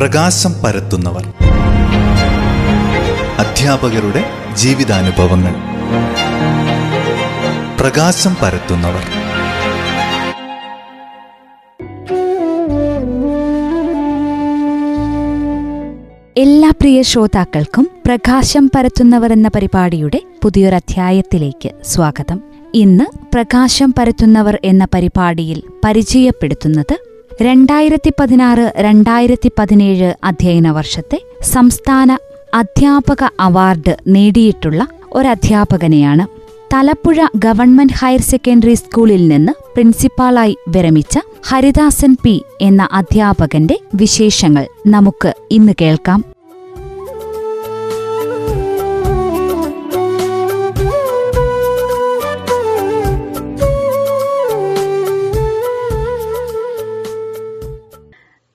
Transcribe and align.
പ്രകാശം 0.00 0.52
പരത്തുന്നവർ. 0.52 1.26
അധ്യാപകരുടെ 3.38 4.24
ജീവിതാനുഭവങ്ങൾ. 4.54 5.54
പ്രകാശം 7.80 8.36
പരത്തുന്നവർ. 8.42 9.00
എല്ലാ 16.36 16.70
പ്രിയ 16.70 17.02
ശ്രോതാക്കൾക്കും 17.02 17.88
പ്രകാശം 18.06 18.70
പരത്തുന്നവർ 18.74 19.32
എന്ന 19.32 19.48
പരിപാടിയുടെ 19.48 20.20
പുതിയൊരധ്യായത്തിലേക്ക് 20.42 21.70
സ്വാഗതം. 21.82 22.40
ഇന്ന് 22.74 23.04
പ്രകാശം 23.34 23.94
പരത്തുന്നവർ 23.98 24.58
എന്ന 24.64 24.86
പരിപാടിയിൽ 24.94 25.62
പരിചയപ്പെടുത്തുന്നത് 25.84 27.09
രണ്ടായിരത്തി 27.42 28.10
പതിനാറ് 28.20 28.72
രണ്ടായിരത്തി 28.76 29.50
പതിനേഴ് 29.58 30.08
അധ്യയന 30.24 30.70
വർഷത്തെ 30.70 31.18
സംസ്ഥാന 31.42 32.18
അധ്യാപക 32.54 33.28
അവാർഡ് 33.40 33.96
നേടിയിട്ടുള്ള 34.06 34.86
ഒരധ്യാപകനെയാണ് 35.12 36.24
തലപ്പുഴ 36.74 37.20
ഗവൺമെന്റ് 37.36 37.96
ഹയർ 37.98 38.22
സെക്കൻഡറി 38.22 38.74
സ്കൂളിൽ 38.74 39.28
നിന്ന് 39.28 39.52
പ്രിൻസിപ്പാളായി 39.74 40.56
വിരമിച്ച 40.68 41.18
ഹരിദാസൻ 41.48 42.16
പി 42.22 42.42
എന്ന 42.60 42.88
അധ്യാപകന്റെ 42.92 43.80
വിശേഷങ്ങൾ 43.94 44.66
നമുക്ക് 44.86 45.32
ഇന്ന് 45.50 45.72
കേൾക്കാം. 45.80 46.20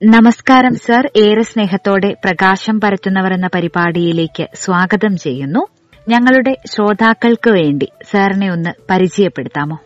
നമസ്കാരം 0.05 0.75
സർ. 0.75 1.11
ഏറെ 1.15 1.41
സ്നേഹത്തോടെ 1.41 2.13
പ്രകാശം 2.25 2.81
പരത്തുന്നവർ 2.81 3.33
എന്ന 3.33 3.49
പരിപാടിയിലേക്ക് 3.55 4.47
സ്വാഗതം 4.55 5.17
ചെയ്യുന്നു. 5.17 5.67
ഞങ്ങളുടെ 6.09 6.55
ശ്രോതാക്കൾക്ക് 6.65 7.49
വേണ്ടി 7.49 7.87
സാറിനെ 8.11 8.51
ഒന്ന് 8.51 8.69
പരിചയപ്പെടുത്താമോ? 8.89 9.77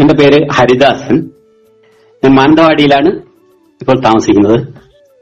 എന്റെ 0.00 0.14
പേര് 0.14 0.48
ഹരിദാസൻ. 0.52 1.16
ഞാൻ 2.24 2.34
മാനന്തവാടിയിലാണ് 2.34 3.08
ഇപ്പോൾ 3.80 4.00
താമസിക്കുന്നത്. 4.00 4.68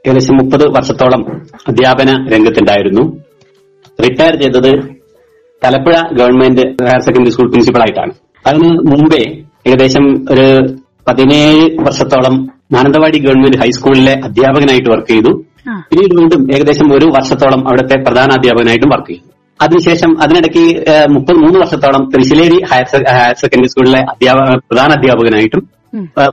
ഏകദേശം 0.07 0.37
മുപ്പത് 0.37 0.67
വർഷത്തോളം 0.67 1.41
അധ്യാപന 1.67 2.27
രംഗത്തുണ്ടായിരുന്നു. 2.33 3.17
റിട്ടയർ 4.03 4.41
ചെയ്തത് 4.41 4.71
Thalappuzha 5.65 5.93
government 6.13 6.61
higher 6.61 6.99
secondary 6.99 7.31
school 7.31 7.49
പ്രിൻസിപ്പളായിട്ടാണ്. 7.49 8.11
അതിന് 8.47 8.69
മുമ്പേ 8.69 9.43
ഏകദേശം 9.67 10.25
ഒരു 10.31 10.75
പതിനേഴ് 11.07 11.77
വർഷത്തോളം 11.79 12.54
മാനന്തവാടി 12.71 13.17
ഗവൺമെന്റ് 13.25 13.59
ഹൈസ്കൂളിലെ 13.61 14.13
അധ്യാപകനായിട്ട് 14.27 14.89
വർക്ക് 14.93 15.09
ചെയ്തു. 15.13 15.31
പിന്നീട് 15.89 16.13
വീണ്ടും 16.19 16.41
ഏകദേശം 16.55 16.87
ഒരു 16.95 17.05
വർഷത്തോളം 17.15 17.61
അവിടുത്തെ 17.67 17.95
പ്രധാന 18.07 18.29
അധ്യാപകനായിട്ടും 18.37 18.91
വർക്ക് 18.93 19.11
ചെയ്തു. 19.11 19.25
അതിനുശേഷം 19.59 20.11
അതിനിടയ്ക്ക് 20.23 20.63
മുപ്പത് 21.15 21.37
മൂന്ന് 21.43 21.57
വർഷത്തോളം 21.63 22.03
തൃശ്ശിലേരി 22.13 22.57
ഹയർ 22.71 22.87
ഹയർ 23.17 23.35
സെക്കൻഡറി 23.41 23.69
സ്കൂളിലെ 23.73 24.01
അധ്യാപക 24.13 24.57
പ്രധാന 24.69 24.89
അധ്യാപകനായിട്ടും 24.97 25.61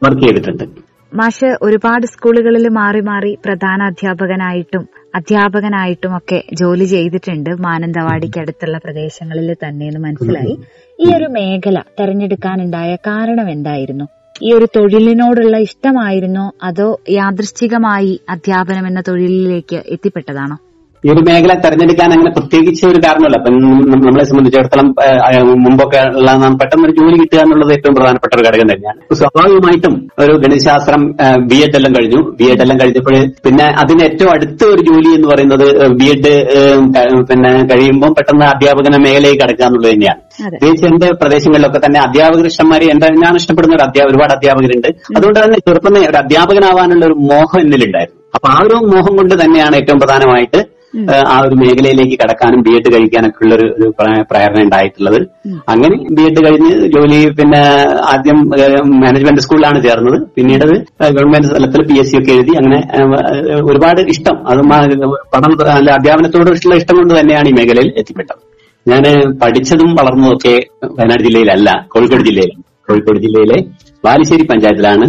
വർക്ക് 0.04 0.22
ചെയ്തിട്ടുണ്ട്. 0.24 0.64
മാഷ് 1.12 1.48
ഒരുപാട് 1.66 2.04
സ്കൂളുകളിൽ 2.12 2.66
മാറി 2.78 3.02
മാറി 3.08 3.32
പ്രധാന 3.44 3.80
അധ്യാപകനായിട്ടും 3.90 4.84
അധ്യാപകനായിട്ടും 5.18 6.12
ഒക്കെ 6.18 6.38
ജോലി 6.60 6.86
ചെയ്തിട്ടുണ്ട് 6.92 7.50
മാനന്തവാടിക്ക് 7.66 8.38
അടുത്തുള്ള 8.42 8.76
പ്രദേശങ്ങളിൽ 8.84 9.50
തന്നെ 9.64 9.84
എന്ന് 9.90 10.00
മനസ്സിലായി 10.06 10.54
ഈ 10.98 11.08
ഒരു 11.18 11.28
മേഖല 11.36 11.78
തെരഞ്ഞെടുക്കാനുണ്ടായ 11.98 12.90
കാരണം 13.08 13.48
എന്തായിരുന്നു? 13.56 14.06
ഈ 14.36 14.52
ഒരു 14.52 14.66
തൊഴിലിനോടുള്ള 14.76 15.56
ഇഷ്ടമായിരുന്നോ? 15.56 16.52
അതോ 16.62 17.00
യാദൃശ്ചികമായി 17.10 18.20
അധ്യാപനം 18.28 18.86
എന്ന 18.86 19.00
തൊഴിലിലേക്ക് 19.00 19.82
എത്തിപ്പെട്ടതാണോ? 19.86 20.56
ഈ 21.04 21.08
ഒരു 21.12 21.20
മേഖല 21.26 21.52
തെരഞ്ഞെടുക്കാൻ 21.62 22.10
അങ്ങനെ 22.14 22.30
പ്രത്യേകിച്ച് 22.34 22.82
ഒരു 22.90 22.98
കാരണമല്ല. 23.04 23.36
നമ്മളെ 24.04 24.24
സംബന്ധിച്ചിടത്തോളം 24.30 24.88
മുമ്പൊക്കെ 25.62 26.00
ഉള്ള 26.18 26.32
നാം 26.42 26.52
പെട്ടെന്ന് 26.60 26.84
ഒരു 26.88 26.94
ജോലി 26.98 27.16
കിട്ടുക 27.20 27.38
എന്നുള്ളത് 27.44 27.72
ഏറ്റവും 27.76 27.94
പ്രധാനപ്പെട്ട 27.96 28.32
ഒരു 28.36 28.44
ഘടകം 28.48 28.68
തന്നെയാണ്. 28.72 28.98
സ്വാഭാവികമായിട്ടും 29.20 29.94
ഒരു 30.24 30.32
ഗണിതശാസ്ത്രം 30.42 31.02
ബി 31.50 31.58
എഡ് 31.64 31.76
എല്ലാം 31.78 31.92
കഴിഞ്ഞു. 31.96 32.20
ബി 32.40 32.46
എഡ് 32.52 32.62
എല്ലാം 32.64 32.78
കഴിഞ്ഞപ്പോൾ 32.82 33.16
പിന്നെ 33.46 33.66
അതിന് 33.82 34.02
ഏറ്റവും 34.08 34.30
അടുത്ത 34.34 34.62
ഒരു 34.74 34.82
ജോലി 34.88 35.10
എന്ന് 35.16 35.28
പറയുന്നത് 35.32 35.66
ബി 36.00 36.08
എഡ് 36.12 36.32
പിന്നെ 37.30 37.50
കഴിയുമ്പോൾ 37.70 38.12
പെട്ടെന്ന് 38.18 38.46
അധ്യാപകന 38.52 39.00
മേഖലയിൽ 39.06 39.38
കിടക്കുക 39.40 39.66
എന്നുള്ളത് 39.68 39.90
തന്നെയാണ്. 39.94 40.20
പ്രത്യേകിച്ച് 40.52 40.86
എന്റെ 40.90 41.08
പ്രദേശങ്ങളിലൊക്കെ 41.22 41.80
തന്നെ 41.86 42.00
അധ്യാപക 42.06 42.46
ഇഷ്ടംമാരി 42.52 42.86
എന്റെ 42.94 43.08
ഞാൻ 43.24 43.34
ഇഷ്ടപ്പെടുന്ന 43.40 43.76
ഒരു 43.78 43.84
അധ്യാപക 43.88 44.10
ഒരുപാട് 44.12 44.34
അധ്യാപകരുണ്ട്. 44.36 44.88
അതുകൊണ്ട് 45.16 45.40
തന്നെ 45.40 45.58
ചെറുപ്പം 45.68 45.98
ഒരു 46.10 46.20
അധ്യാപകനാവാനുള്ള 46.22 47.04
ഒരു 47.10 47.16
മോഹം 47.32 47.60
എന്നിലുണ്ടായിരുന്നു. 47.64 48.18
അപ്പൊ 48.36 48.48
ആ 48.54 48.56
ഒരു 48.68 48.76
മോഹം 48.92 49.12
കൊണ്ട് 49.20 49.34
തന്നെയാണ് 49.42 49.74
ഏറ്റവും 49.80 50.00
പ്രധാനമായിട്ട് 50.04 50.60
ആ 51.28 51.40
ഒരു 51.40 51.54
മേഖലയിലേക്ക് 51.54 52.18
കടക്കാനും 52.22 52.62
ബി 52.62 52.70
എഡ് 52.70 52.92
കഴിക്കാനൊക്കെ 52.92 53.44
ഉള്ള 53.44 53.54
ഒരു 53.54 53.74
ഒരു 53.78 53.92
പ്ര- 53.98 54.24
പ്രേരണ 54.30 54.62
ഉണ്ടായിട്ടുള്ളത്. 54.62 55.18
അങ്ങനെ 55.68 55.96
ബി 56.10 56.22
എഡ് 56.22 56.46
കഴിഞ്ഞ് 56.46 56.88
ജോലി 56.88 57.30
പിന്നെ 57.30 57.60
ആദ്യം 58.04 58.38
മാനേജ്മെന്റ് 59.00 59.40
സ്കൂളിലാണ് 59.40 59.82
ചേർന്നത്. 59.82 60.26
പിന്നീട് 60.36 60.66
ഗവൺമെന്റ് 61.10 61.54
തലത്തിൽ 61.54 61.82
പി 61.82 61.98
എസ് 61.98 62.10
സി 62.10 62.18
ഒക്കെ 62.18 62.32
എഴുതി 62.32 62.56
അങ്ങനെ 62.56 62.78
ഒരുപാട് 63.64 64.00
ഇഷ്ടം. 64.08 64.48
അത് 64.48 64.60
പഠന 65.34 65.70
അല്ല 65.70 65.90
അധ്യാപനത്തോടുള്ള 65.90 66.74
ഇഷ്ടം 66.76 66.96
കൊണ്ട് 66.96 67.20
തന്നെയാണ് 67.20 67.48
ഈ 67.48 67.52
മേഖലയിൽ 67.52 67.92
എത്തിപ്പെട്ടത്. 67.96 68.40
ഞാൻ 68.86 69.02
പഠിച്ചതും 69.42 69.94
വളർന്നതും 69.94 70.36
ഒക്കെ 70.36 70.54
വയനാട് 70.84 71.22
ജില്ലയിലല്ല 71.22 71.86
കോഴിക്കോട് 71.88 72.22
ജില്ലയിലാണ് 72.22 72.62
കോഴിക്കോട് 72.88 73.18
ജില്ലയിലെ 73.18 73.58
ബാലുശ്ശേരി 74.04 74.42
പഞ്ചായത്തിലാണ് 74.42 75.06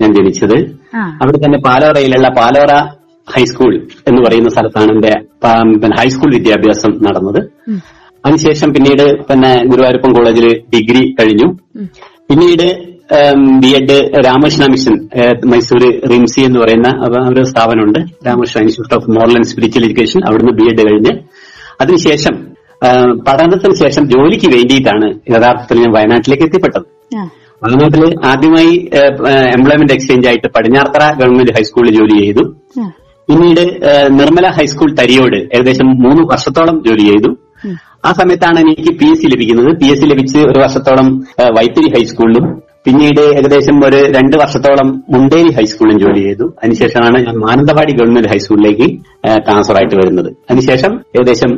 ഞാൻ 0.00 0.14
ജനിച്ചത്. 0.14 0.56
അവിടെ 1.22 1.36
തന്നെ 1.36 1.58
പാലോറയിലുള്ള 1.58 2.28
പാലോറ 2.28 2.72
ഹൈസ്കൂൾ 3.28 3.72
എന്ന് 4.08 4.20
പറയുന്ന 4.24 4.48
സ്ഥലത്താണ് 4.48 4.90
എന്റെ 4.94 5.12
ഹൈസ്കൂൾ 6.00 6.30
വിദ്യാഭ്യാസം 6.34 6.92
നടന്നത്. 7.06 7.40
അതിനുശേഷം 8.24 8.68
പിന്നീട് 8.74 9.04
പിന്നെ 9.28 9.52
ഗുരുവായൂരപ്പൻ 9.70 10.12
കോളേജിൽ 10.16 10.46
ഡിഗ്രി 10.74 11.02
കഴിഞ്ഞു. 11.20 11.48
പിന്നീട് 12.28 12.66
B 13.62 13.70
Ed 13.78 13.96
Ramakrishna 14.26 14.66
mission 14.74 14.94
Mysore 15.52 15.82
RIMSE 16.12 16.40
എന്ന് 16.40 16.58
പറയുന്ന 16.60 16.90
ഒരു 17.30 17.42
സ്ഥാപനമുണ്ട്. 17.50 18.00
Ramakrishna 18.26 18.62
institute 18.64 18.96
of 18.98 19.16
moral 19.16 19.36
and 19.38 19.48
spiritual 19.50 19.84
education 19.86 20.20
അവിടുന്ന് 20.28 20.54
ബി 20.60 20.66
എഡ് 20.70 20.84
കഴിഞ്ഞ്. 20.88 21.14
അതിനുശേഷം 21.82 22.34
പഠനത്തിന് 23.26 23.74
ശേഷം 23.84 24.04
ജോലിക്ക് 24.14 24.48
വേണ്ടിയിട്ടാണ് 24.56 25.06
യഥാർത്ഥത്തിൽ 25.34 25.78
ഞാൻ 25.84 25.92
വയനാട്ടിലേക്ക് 25.96 26.44
എത്തിപ്പെട്ടത്. 26.48 26.86
വയനാട്ടിൽ 27.62 28.04
ആദ്യമായി 28.32 28.72
എംപ്ലോയ്മെന്റ് 29.56 29.94
എക്സ്ചേഞ്ച് 29.96 30.28
ആയിട്ട് 30.30 30.48
പടിഞ്ഞാർത്തറ 30.56 31.04
ഗവൺമെന്റ് 31.20 31.54
ഹൈസ്കൂളിൽ 31.56 31.94
ജോലി 31.98 32.16
ചെയ്തു. 32.24 32.44
പിന്നീട് 33.28 33.62
നിർമ്മല 34.18 34.46
ഹൈസ്കൂൾ 34.56 34.90
തരിയോട് 35.00 35.38
ഏകദേശം 35.56 35.88
മൂന്ന് 36.04 36.22
വർഷത്തോളം 36.32 36.76
ജോലി 36.86 37.04
ചെയ്തു. 37.10 37.30
ആ 38.08 38.10
സമയത്താണ് 38.20 38.58
എനിക്ക് 38.64 38.92
പി 39.00 39.06
എസ് 39.12 39.20
സി 39.22 39.28
ലഭിക്കുന്നത്. 39.32 39.70
പി 39.80 39.86
എസ് 39.92 40.00
സി 40.00 40.06
ലഭിച്ച് 40.10 40.38
ഒരു 40.50 40.58
വർഷത്തോളം 40.64 41.06
വൈത്തിരി 41.58 41.90
ഹൈസ്കൂളിലും. 41.94 42.46
പിന്നീട് 42.86 43.20
ഏകദേശം 43.38 43.76
ഒരു 43.86 44.00
രണ്ട് 44.16 44.34
വർഷത്തോളം 44.42 44.88
മുണ്ടേരി 45.12 45.50
ഹൈസ്കൂളിലും 45.58 45.98
ജോലി 46.02 46.22
ചെയ്തു. 46.26 46.46
അതിനുശേഷമാണ് 46.58 47.18
ഞാൻ 47.26 47.36
മാനന്തവാടി 47.44 47.92
ഗവൺമെന്റ് 48.00 48.30
ഹൈസ്കൂളിലേക്ക് 48.32 48.88
ട്രാൻസ്ഫർ 49.44 49.76
ആയിട്ട് 49.78 49.96
വരുന്നത്. 50.00 50.30
അതിനുശേഷം 50.50 50.92
ഏകദേശം 51.18 51.50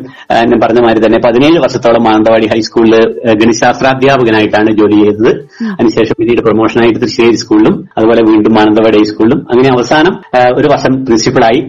ഞാൻ 0.50 0.58
പറഞ്ഞ 0.64 0.80
മാതിരി 0.84 1.00
തന്നെ 1.06 1.18
പതിനേഴ് 1.26 1.58
വർഷത്തോളം 1.64 2.02
മാനന്തവാടി 2.08 2.46
ഹൈസ്കൂളിൽ 2.52 2.92
ഗണിശാസ്ത്ര 2.92 3.42
ഗണിതശാസ്ത്രാധ്യാപകനായിട്ടാണ് 3.42 4.70
ജോലി 4.80 4.96
ചെയ്തത്. 5.02 5.30
അതിനുശേഷം 5.72 6.16
പിന്നീട് 6.20 6.42
പ്രൊമോഷനായിട്ട് 6.46 7.00
തൃശ്ശേരി 7.00 7.38
സ്കൂളിലും 7.42 7.74
അതുപോലെ 7.98 8.22
വീണ്ടും 8.30 8.54
മാനന്തവാടി 8.58 8.98
ഹൈസ്കൂളിലും. 9.02 9.40
അങ്ങനെ 9.52 9.70
അവസാനം 9.76 10.14
ഒരു 10.58 10.68
വർഷം 10.74 10.92
പ്രിൻസിപ്പളായി 11.06 11.60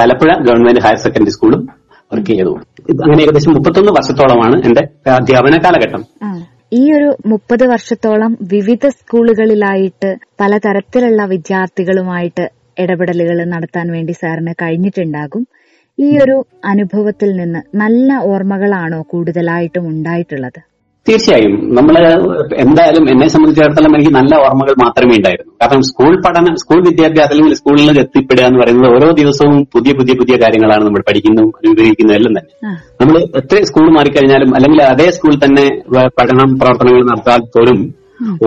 തലപ്പുഴ 0.00 0.30
ഗവൺമെന്റ് 0.48 0.82
ഹയർ 0.86 0.98
സെക്കൻഡറി 1.04 1.34
സ്കൂളും 1.36 1.62
വർക്ക് 2.12 2.30
ചെയ്തു 2.32 2.52
അങ്ങനെ 3.04 3.22
ഏകദേശം 3.22 3.54
മുപ്പത്തൊന്ന് 3.56 3.92
വർഷത്തോളമാണ് 3.92 4.56
എന്റെ 4.66 4.82
അധ്യാപന 5.14 5.56
കാലഘട്ടം. 5.64 6.02
ഈ 6.80 6.82
ഒരു 6.92 7.08
മുപ്പത് 7.26 7.64
വർഷത്തോളം 7.72 8.32
വിവിധ 8.52 8.86
സ്കൂളുകളിലായിട്ട് 8.98 10.10
പലതരത്തിലുള്ള 10.40 11.24
വിദ്യാർത്ഥികളുമായിട്ട് 11.32 12.44
ഇടപെടലുകൾ 12.78 13.44
നടത്താൻ 13.44 13.92
വേണ്ടി 13.92 14.12
സാറിന് 14.12 14.54
കഴിഞ്ഞിട്ടുണ്ടാകും. 14.62 15.46
ഈ 15.98 16.18
ഒരു 16.18 16.46
അനുഭവത്തിൽ 16.64 17.36
നിന്ന് 17.36 17.76
നല്ല 17.76 18.14
ഓർമ്മകളാണോ 18.22 19.02
കൂടുതലായിട്ടും 19.10 19.88
ഉണ്ടായിട്ടുള്ളത്? 19.88 20.60
തീർച്ചയായും. 21.06 21.74
നമ്മൾ 21.74 21.96
എന്തായാലും 22.54 23.10
എന്നെ 23.10 23.28
സംബന്ധിച്ചിടത്തോളം 23.28 23.94
എനിക്ക് 23.96 24.14
നല്ല 24.14 24.36
ഓർമ്മകൾ 24.36 24.74
മാത്രമേ 24.82 25.16
ഉണ്ടായിരുന്നു. 25.16 25.52
കാരണം 25.62 25.82
സ്കൂൾ 25.82 26.22
പഠനം 26.26 26.56
സ്കൂൾ 26.56 26.84
വിദ്യാഭ്യാസം 26.88 27.30
അല്ലെങ്കിൽ 27.30 27.54
സ്കൂളിൽ 27.54 28.00
എത്തിപ്പെടുക 28.00 28.44
എന്ന് 28.44 28.60
പറയുന്നത് 28.60 28.94
ഓരോ 28.96 29.10
ദിവസവും 29.12 29.64
പുതിയ 29.74 29.92
പുതിയ 29.92 30.14
പുതിയ 30.14 30.36
കാര്യങ്ങളാണ് 30.36 30.84
നമ്മൾ 30.84 31.00
പഠിക്കുന്നു 31.00 31.42
അനുഗ്രഹിക്കുന്നു 31.42 32.12
എല്ലാം 32.12 32.32
തന്നെ. 32.38 32.74
നമ്മൾ 33.00 33.18
എത്ര 33.18 33.64
സ്കൂൾ 33.64 33.88
മാറിക്കഴിഞ്ഞാലും 33.90 34.54
അല്ലെങ്കിൽ 34.54 34.82
അതേ 34.82 35.10
സ്കൂളിൽ 35.10 35.38
തന്നെ 35.44 35.66
പഠനം 36.18 36.58
പ്രവർത്തനങ്ങൾ 36.58 37.04
നടത്താൽ 37.04 37.38
പോലും 37.38 37.94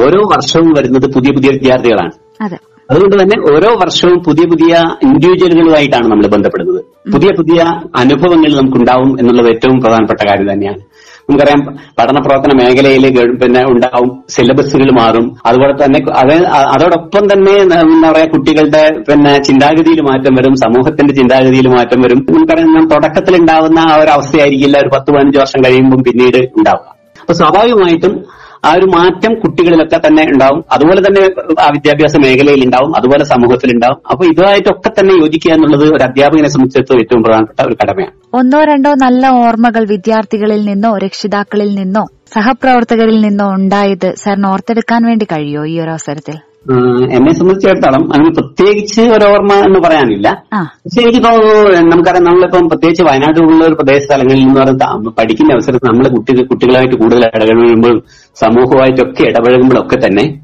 ഓരോ 0.04 0.22
വർഷവും 0.28 0.74
വരുന്നത് 0.78 1.14
പുതിയ 1.14 1.32
പുതിയ 1.32 1.50
വിദ്യാർത്ഥികളാണ്. 1.50 2.44
അതെ. 2.44 2.58
അതുകൊണ്ട് 2.92 3.16
തന്നെ 3.22 3.38
ഓരോ 3.50 3.70
വർഷവും 3.82 4.24
പുതിയ 4.28 4.46
പുതിയ 4.52 4.74
ഇൻഡിവിജ്വലുകളുമായിട്ടാണ് 5.04 6.08
നമ്മൾ 6.12 6.28
ബന്ധപ്പെടുന്നത്. 6.36 6.82
പുതിയ 7.14 7.30
പുതിയ 7.40 7.60
അനുഭവങ്ങൾ 7.96 8.52
നമുക്കുണ്ടാവും 8.60 9.12
എന്നുള്ളത് 9.20 9.50
ഏറ്റവും 9.54 9.78
പ്രധാനപ്പെട്ട 9.84 10.22
കാര്യം 10.30 10.48
തന്നെയാണ്. 10.52 10.82
നമുക്കറിയാം 11.30 11.62
പഠന 11.98 12.18
പ്രവർത്തന 12.26 12.52
മേഖലയിൽ 12.60 13.04
പിന്നെ 13.42 13.62
ഉണ്ടാവും 13.72 14.10
സിലബസുകൾ 14.30 14.90
മാറും. 15.00 15.26
അതുപോലെ 15.46 15.74
തന്നെ 15.82 16.00
അത് 16.22 16.36
അതോടൊപ്പം 16.76 17.24
തന്നെ 17.34 17.54
എന്താ 17.64 17.78
പറയാ 18.14 18.26
കുട്ടികളുടെ 18.26 18.84
പിന്നെ 19.10 19.34
ചിന്താഗതിയിൽ 19.48 20.02
മാറ്റം 20.10 20.36
വരും 20.40 20.56
സമൂഹത്തിന്റെ 20.56 21.14
ചിന്താഗതിയിൽ 21.14 21.68
മാറ്റം 21.76 22.02
വരും. 22.06 22.22
നമുക്കറിയാം 22.38 22.88
തുടക്കത്തിൽ 22.96 23.36
ഉണ്ടാവുന്ന 23.42 23.80
ആ 23.80 23.96
ഒരു 23.96 24.12
അവസ്ഥയായിരിക്കില്ല 24.18 24.78
ഒരു 24.78 24.92
പത്ത് 24.96 25.12
പതിനഞ്ച് 25.16 25.40
വർഷം 25.40 25.62
കഴിയുമ്പോൾ 25.66 26.02
പിന്നീട് 26.10 26.42
ഉണ്ടാവുക. 26.60 26.88
അപ്പൊ 27.22 27.34
സ്വാഭാവികമായിട്ടും 27.34 28.14
ആ 28.64 28.70
ഒരു 28.78 28.86
മാറ്റം 28.86 29.34
കുട്ടികളിലൊക്കെ 29.42 29.98
തന്നെ 30.08 30.24
ഉണ്ടാവും. 30.32 30.64
അതുപോലെ 30.72 31.02
തന്നെ 31.08 31.22
വിദ്യാഭ്യാസ 31.76 32.16
മേഖലയിൽ 32.26 32.64
ഉണ്ടാവും 32.66 32.92
അതുപോലെ 32.98 33.24
സമൂഹത്തിൽ 33.24 33.70
ഉണ്ടാവും 33.76 34.00
അപ്പൊ 34.12 34.26
ഇതുമായിട്ടൊക്കെ 34.26 34.92
തന്നെ 35.00 35.14
യോജിക്കുക 35.22 35.52
എന്നുള്ളത് 35.52 35.86
ഒരു 35.98 36.04
അധ്യാപകനെ 36.04 36.50
സംബന്ധിച്ചിടത്തോളം 36.56 37.02
ഏറ്റവും 37.06 37.24
പ്രധാനപ്പെട്ട 37.24 37.60
ഒരു 37.70 37.78
കടമയാണ്. 37.82 38.14
ഒന്നോ 38.34 38.60
രണ്ടോ 38.72 38.92
നല്ല 39.06 39.28
ഓർമ്മകൾ 39.46 39.86
വിദ്യാർത്ഥികളിൽ 39.94 40.62
നിന്നോ 40.72 40.98
രക്ഷിതാക്കളിൽ 41.06 41.72
നിന്നോ 41.76 42.04
സഹപ്രവർത്തകരിൽ 42.36 43.18
നിന്നോ 43.22 43.48
ഉണ്ടായത് 43.60 44.10
സാറിന് 44.24 44.48
ഓർത്തെടുക്കാൻ 44.48 45.02
വേണ്ടി 45.10 45.28
കഴിയോ 45.32 45.64
ഈ 45.66 45.80
ഒരു 45.80 45.90
അവസരത്തിൽ? 45.90 46.38
എന്നെ 47.16 47.34
സംബന്ധിച്ചിടത്തോളം 47.34 48.14
അങ്ങനെ 48.14 48.30
പ്രത്യേകിച്ച് 48.30 49.02
ഒരു 49.02 49.26
ഓർമ്മ 49.26 49.54
എന്ന് 49.54 49.80
പറയാനില്ല. 49.80 50.44
പക്ഷെ 50.54 51.02
എനിക്ക് 51.02 51.24
തോന്നുന്നു 51.24 51.96
നമുക്കറിയാം 51.96 52.24
നമ്മളിപ്പം 52.24 52.70
പ്രത്യേകിച്ച് 52.70 53.04
വയനാട് 53.04 53.40
ഉള്ള 53.40 53.66
ഒരു 53.66 53.74
പ്രദേശ 53.74 54.04
സ്ഥലങ്ങളിൽ 54.04 54.42
എന്ന് 54.42 54.62
പറയുന്നത് 54.62 55.14
പഠിക്കുന്ന 55.18 55.54
അവസരത്തിൽ 55.54 55.88
നമ്മൾ 55.88 56.08
കുട്ടികൾ 56.08 56.46
കുട്ടികളായിട്ട് 56.46 56.96
കൂടുതൽ 56.96 57.26
ഇടപഴകുമ്പോഴും 57.36 58.04
സമൂഹമായിട്ടൊക്കെ 58.36 59.24
ഇടപഴകുമ്പോഴൊക്കെ 59.24 59.96
തന്നെ 59.96 60.40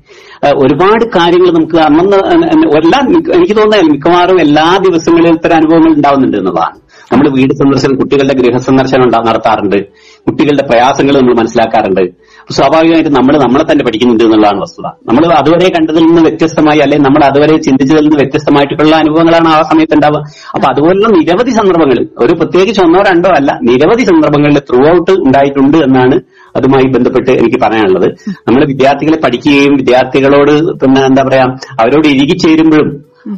ഒരുപാട് 0.55 1.05
കാര്യങ്ങൾ 1.05 1.51
നമുക്ക് 1.51 1.75
അന്നന്ന് 1.75 2.17
എല്ലാ 2.57 2.99
എനിക്ക് 3.35 3.57
തോന്നുന്നത് 3.57 3.91
മിക്കവാറും 3.91 4.41
എല്ലാ 4.41 4.79
ദിവസങ്ങളിലും 4.89 5.33
ഇത്തരം 5.33 5.55
അനുഭവങ്ങൾ 5.55 5.89
ഉണ്ടാവുന്നുണ്ട് 5.89 6.37
എന്നുള്ളതാണ്. 6.37 6.85
നമ്മൾ 7.13 7.29
വീട് 7.29 7.53
സന്ദർശനം 7.53 7.95
കുട്ടികളുടെ 7.95 8.33
ഗൃഹസന്ദർശനം 8.33 9.05
ഉണ്ടാ- 9.05 9.25
നടത്താറുണ്ട്. 9.25 9.85
കുട്ടികളുടെ 10.27 10.63
പ്രയാസങ്ങൾ 10.63 11.19
നമ്മൾ 11.19 11.35
മനസ്സിലാക്കാറുണ്ട്. 11.35 12.24
സ്വാഭാവികമായിട്ടും 12.57 13.13
നമ്മൾ 13.17 13.33
നമ്മളെ 13.43 13.63
തന്നെ 13.71 13.83
പഠിക്കുന്നുണ്ട് 13.85 14.23
എന്നുള്ളതാണ് 14.23 14.59
വസ്തുത. 14.63 14.87
നമ്മൾ 15.07 15.23
അതുവരെ 15.39 15.67
കണ്ടതിൽ 15.75 16.03
നിന്ന് 16.07 16.21
വ്യത്യസ്തമായി 16.21 16.79
അല്ലെങ്കിൽ 16.85 17.05
നമ്മൾ 17.07 17.23
അതുവരെ 17.29 17.55
ചിന്തിച്ചതിൽ 17.67 18.03
നിന്ന് 18.07 18.19
വ്യത്യസ്തമായിട്ടുള്ള 18.21 18.95
അനുഭവങ്ങളാണ് 19.03 19.49
ആ 19.55 19.61
സമയത്ത് 19.71 19.95
ഉണ്ടാവുക 19.97 20.21
അപ്പൊ 20.55 20.67
അതുപോലുള്ള 20.71 21.09
നിരവധി 21.17 21.53
സന്ദർഭങ്ങൾ 21.59 21.99
ഒരു 22.25 22.33
പ്രത്യേകിച്ച് 22.41 22.81
ഒന്നോ 22.85 23.01
രണ്ടോ 23.09 23.31
അല്ല 23.39 23.51
നിരവധി 23.69 24.05
സന്ദർഭങ്ങളിൽ 24.11 24.59
ത്രൂ 24.69 24.81
ഔട്ട് 24.93 25.15
ഉണ്ടായിട്ടുണ്ട് 25.27 25.77
എന്നാണ് 25.87 26.17
അതുമായി 26.55 26.87
ബന്ധപ്പെട്ട് 26.95 27.31
എനിക്ക് 27.31 27.59
പറയാനുള്ളത്. 27.65 28.07
നമ്മൾ 28.47 28.61
വിദ്യാർത്ഥികളെ 28.73 29.17
പഠിക്കുകയും 29.25 29.73
വിദ്യാർത്ഥികളോട് 29.81 30.53
പിന്നെ 30.83 31.01
എന്താ 31.09 31.23
പറയാ 31.29 31.47
അവരോട് 31.81 32.07
ഇഴുകിച്ചേരുമ്പോഴും 32.13 32.89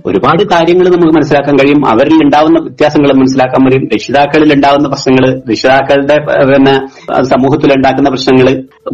ഒരുപാട് 0.06 0.42
കാര്യങ്ങൾ 0.51 0.86
നമുക്ക് 0.94 1.13
മനസ്സിലാക്കാൻ 1.18 1.56
കഴിയും. 1.59 1.81
അവരിൽ 1.92 2.18
ഉണ്ടാവുന്ന 2.24 2.57
വ്യത്യാസങ്ങൾ 2.65 3.09
മനസ്സിലാക്കാൻ 3.19 3.62
കഴിയും. 3.65 3.86
രക്ഷിതാക്കളിൽ 3.94 4.50
ഉണ്ടാവുന്ന 4.56 4.88
പ്രശ്നങ്ങൾ 4.94 5.25
രക്ഷിതാക്കളുടെ 5.51 6.18
പിന്നെ 6.50 6.74
സമൂഹത്തിൽ 7.21 7.74
ഉണ്ടാക്കുന്ന 7.74 8.09
പ്രശ്നങ്ങൾ 8.09 8.48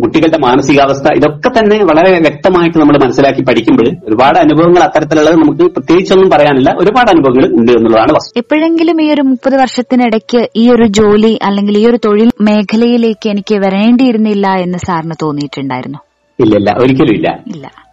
കുട്ടികളുടെ 0.04 0.38
മാനസികാവസ്ഥ 0.38 1.08
ഇതൊക്കെ 1.16 1.50
തന്നെ 1.58 1.78
വളരെ 1.84 2.20
വ്യക്തമായിട്ട് 2.20 2.78
നമ്മൾ 2.78 2.98
മനസ്സിലാക്കി 3.04 3.42
പഠിക്കുമ്പോൾ 3.42 3.88
ഒരുപാട് 4.08 4.40
അനുഭവങ്ങൾ 4.40 4.84
അത്തരത്തിലുള്ളത് 4.84 5.36
നമുക്ക് 5.36 5.72
പ്രത്യേകിച്ചൊന്നും 5.72 6.30
പറയാനില്ല. 6.30 6.70
ഒരുപാട് 6.80 7.10
അനുഭവങ്ങൾ 7.10 7.46
ഉണ്ട് 7.60 7.72
എന്നുള്ളതാണ് 7.72 8.14
വസ്തു 8.16 8.40
എപ്പോഴെങ്കിലും 8.40 9.02
ഈ 9.02 9.12
ഒരു 9.12 9.22
മുപ്പത് 9.22 9.56
വർഷത്തിനിടയ്ക്ക് 9.56 10.50
ഈ 10.56 10.70
ഒരു 10.70 10.88
ജോലി 11.00 11.40
അല്ലെങ്കിൽ 11.44 11.78
ഈ 11.78 11.86
ഒരു 11.88 12.00
തൊഴിൽ 12.06 12.30
മേഖലയിലേക്ക് 12.42 13.30
എനിക്ക് 13.30 13.56
വരേണ്ടിയിരുന്നില്ല 13.56 14.48
എന്ന് 14.66 14.78
സാറിന് 14.78 15.16
തോന്നിയിട്ടുണ്ടായിരുന്നു? 15.22 16.00
ഇല്ല 16.40 16.70
ഒരിക്കലും 16.84 17.14
ഇല്ല. 17.14 17.28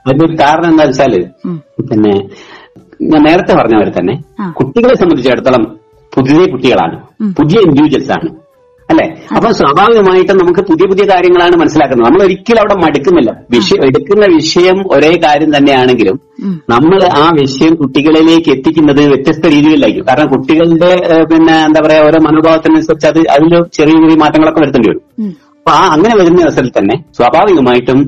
അതിന്റെ 0.07 0.45
കാരണം 0.45 0.69
എന്താ 0.71 0.85
വെച്ചാൽ 0.85 1.15
പിന്നെ 1.91 2.13
ഞാൻ 3.03 3.23
നേരത്തെ 3.23 3.53
പറഞ്ഞ 3.55 3.75
പോലെ 3.79 3.93
തന്നെ. 3.99 4.15
കുട്ടികളെ 4.49 4.95
സംബന്ധിച്ചിടത്തോളം 4.95 5.63
പുതിയ 6.15 6.47
കുട്ടികളാണ്. 6.47 6.97
പുതിയ 7.39 7.59
ഇൻഡിവിജ്വൽസ് 7.59 8.11
ആണ്. 8.11 8.29
അല്ലെ? 8.91 9.05
അപ്പൊ 9.37 9.49
സ്വാഭാവികമായിട്ടും 9.59 10.39
നമുക്ക് 10.39 10.63
പുതിയ 10.71 10.87
പുതിയ 10.87 11.05
കാര്യങ്ങളാണ് 11.11 11.57
മനസ്സിലാക്കുന്നത്. 11.61 12.07
നമ്മൾ 12.09 12.23
ഒരിക്കലും 12.27 12.61
അവിടെ 12.63 12.77
മടുക്കുന്നില്ല. 12.85 13.31
വിഷയം 13.55 13.83
എടുക്കുന്ന 13.89 14.25
വിഷയം 14.37 14.79
ഒരേ 14.95 15.13
കാര്യം 15.25 15.51
തന്നെയാണെങ്കിലും 15.57 16.17
നമ്മൾ 16.73 17.01
ആ 17.21 17.25
വിഷയം 17.41 17.73
കുട്ടികളിലേക്ക് 17.81 18.51
എത്തിക്കുന്നത് 18.57 19.03
വ്യത്യസ്ത 19.13 19.47
രീതിയിലായിരിക്കും. 19.57 20.07
കാരണം 20.09 20.31
കുട്ടികളുടെ 20.35 20.91
പിന്നെ 21.33 21.57
എന്താ 21.69 21.81
പറയാ 21.87 22.03
ഓരോ 22.09 22.21
മനോഭാവത്തിനനുസരിച്ച് 22.29 23.09
അത് 23.13 23.21
അതിൽ 23.37 23.49
ചെറിയ 23.79 23.95
ചെറിയ 24.01 24.19
മാറ്റങ്ങളൊക്കെ 24.25 24.61
വരുത്തേണ്ടി 24.65 24.91
വരും. 24.93 25.05
അപ്പൊ 25.61 25.71
ആ 25.79 25.81
അങ്ങനെ 25.95 26.15
വരുന്ന 26.19 26.45
അവസരത്തിൽ 26.45 26.73
തന്നെ 26.77 26.95
സ്വാഭാവികമായിട്ടും 27.17 27.99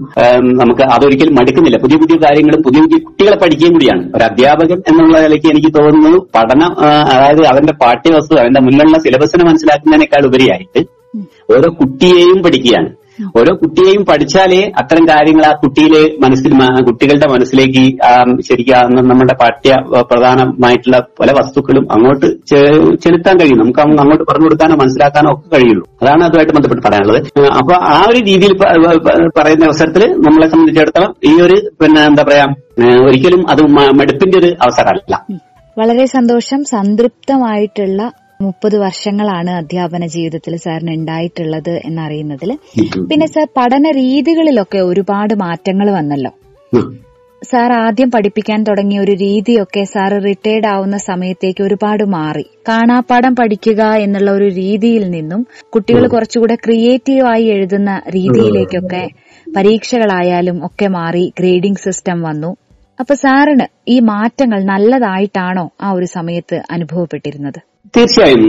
നമുക്ക് 0.61 0.83
അതൊരിക്കലും 0.95 1.35
മടുക്കുന്നില്ല. 1.39 1.79
പുതിയ 1.83 1.97
പുതിയ 2.03 2.17
കാര്യങ്ങളും 2.23 2.61
പുതിയ 2.67 2.81
പുതിയ 2.85 2.99
കുട്ടികളെ 3.07 3.37
പഠിക്കുകയും 3.43 3.75
കൂടിയാണ്. 3.75 4.03
ഒരു 4.17 4.25
അധ്യാപകൻ 4.29 4.79
എന്നുള്ള 4.91 5.21
നിലയ്ക്ക് 5.25 5.49
എനിക്ക് 5.53 5.71
തോന്നുന്നു 5.79 6.19
പഠനം 6.37 6.73
അതായത് 7.13 7.43
അവന്റെ 7.53 7.75
പാഠ്യവസ്തു 7.83 8.35
അവന്റെ 8.43 8.63
മുന്നിലുള്ള 8.67 9.01
സിലബസിനെ 9.07 9.45
മനസ്സിലാക്കുന്നതിനേക്കാൾ 9.51 10.25
ഉപരിയായിട്ട് 10.31 10.83
ഓരോ 11.55 11.71
കുട്ടിയെയും 11.81 12.39
പഠിക്കുകയാണ്. 12.43 12.91
ഓരോ 13.39 13.55
കുട്ടിയെയും 13.63 14.05
പഠിച്ചാലേ 14.05 14.73
അത്തരം 14.79 15.05
കാര്യങ്ങൾ 15.09 15.47
ആ 15.47 15.53
കുട്ടിയിലെ 15.53 16.03
മനസ്സിൽ 16.21 16.53
കുട്ടികളുടെ 16.89 17.33
മനസ്സിലേക്ക് 17.33 17.85
ശരിക്കും 18.43 19.09
നമ്മുടെ 19.09 19.35
പാഠ്യ 19.35 19.77
പ്രധാനമായിട്ടുള്ള 20.01 20.99
പല 21.21 21.33
വസ്തുക്കളും 21.39 21.87
അങ്ങോട്ട് 21.93 22.27
ചെലുത്താൻ 23.05 23.37
കഴിയും. 23.41 23.59
നമുക്ക് 23.59 23.81
അങ്ങോട്ട് 23.81 24.25
പറഞ്ഞു 24.31 24.47
കൊടുക്കാനോ 24.47 24.77
മനസ്സിലാക്കാനോ 24.77 25.31
ഒക്കെ 25.33 25.49
കഴിയുള്ളൂ. 25.57 25.85
അതാണ് 26.03 26.25
അതുമായിട്ട് 26.25 26.53
ബന്ധപ്പെട്ട് 26.53 26.83
പറയാനുള്ളത്. 26.87 27.21
അപ്പൊ 27.59 27.75
ആ 27.75 28.05
ഒരു 28.11 28.19
രീതിയിൽ 28.25 28.53
പറയുന്ന 29.39 29.65
അവസരത്തിൽ 29.65 30.05
നമ്മളെ 30.27 30.49
സംബന്ധിച്ചിടത്തോളം 30.49 31.15
ഈ 31.25 31.41
ഒരു 31.41 31.59
പിന്നെ 31.83 32.03
എന്താ 32.07 32.23
പറയാ 32.29 32.47
ഒരിക്കലും 33.07 33.51
അത് 33.51 33.63
മടുപ്പിന്റെ 34.01 34.39
ഒരു 34.39 34.51
അവസരമല്ല. 34.63 35.15
വളരെ 35.77 36.05
സന്തോഷം. 36.07 36.65
സംതൃപ്തമായിട്ടുള്ള 36.65 38.11
മുപ്പത് 38.45 38.77
വർഷങ്ങളാണ് 38.79 39.51
അധ്യാപന 39.51 40.07
ജീവിതത്തിൽ 40.07 40.55
സാറിന് 40.57 40.93
ഉണ്ടായിട്ടുള്ളത് 40.93 41.75
എന്നറിയുന്നതിൽ. 41.85 42.51
പിന്നെ 43.11 43.27
സാർ 43.27 43.47
പഠന 43.57 43.91
രീതികളിലൊക്കെ 44.03 44.81
ഒരുപാട് 44.91 45.35
മാറ്റങ്ങൾ 45.35 45.91
വന്നല്ലോ. 45.91 46.33
സാർ 47.43 47.71
ആദ്യം 47.73 48.11
പഠിപ്പിക്കാൻ 48.11 48.61
തുടങ്ങിയ 48.65 48.99
ഒരു 49.01 49.13
രീതിയൊക്കെ 49.13 49.83
സാർ 49.85 50.13
റിട്ടയർഡ് 50.27 50.67
ആവുന്ന 50.67 50.97
സമയത്തേക്ക് 50.97 51.63
ഒരുപാട് 51.63 52.05
മാറി. 52.05 52.45
കാണാപ്പാഠം 52.69 53.37
പഠിക്കുക 53.37 53.83
എന്നുള്ള 54.05 54.31
ഒരു 54.31 54.49
രീതിയിൽ 54.61 55.11
നിന്നും 55.11 55.41
കുട്ടികൾ 55.71 56.05
കുറച്ചുകൂടെ 56.07 56.55
ക്രിയേറ്റീവായി 56.55 57.45
എഴുതുന്ന 57.45 58.03
രീതിയിലേക്കൊക്കെ 58.09 59.03
പരീക്ഷകളായാലും 59.57 60.59
ഒക്കെ 60.67 60.89
മാറി 60.89 61.33
ഗ്രേഡിംഗ് 61.39 61.79
സിസ്റ്റം 61.79 62.21
വന്നു. 62.23 62.51
അപ്പൊ 63.01 63.15
സാറിന് 63.15 63.67
ഈ 63.89 63.99
മാറ്റങ്ങൾ 64.01 64.61
നല്ലതായിട്ടാണോ 64.65 65.67
ആ 65.81 65.91
ഒരു 65.93 66.09
സമയത്ത് 66.17 66.63
അനുഭവപ്പെട്ടിരുന്നത്? 66.71 67.61
തീർച്ചയായും 67.97 68.45